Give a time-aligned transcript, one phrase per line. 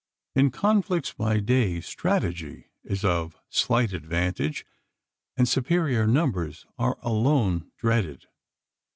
[0.33, 4.65] In conflicts by day, strategy is of slight advantage,
[5.37, 8.25] and superior numbers are alone dreaded.